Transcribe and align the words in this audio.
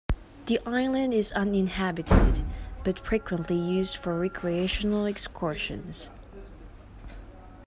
The 0.47 0.59
island 0.65 1.13
is 1.13 1.31
uninhabited, 1.33 2.43
but 2.83 2.99
frequently 3.05 3.55
used 3.55 3.97
for 3.97 4.17
recreational 4.17 5.05
excursions. 5.05 6.09